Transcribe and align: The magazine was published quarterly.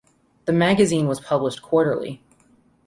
The 0.45 0.51
magazine 0.51 1.05
was 1.05 1.19
published 1.19 1.61
quarterly. 1.61 2.23